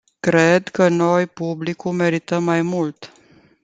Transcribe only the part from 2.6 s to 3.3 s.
mult.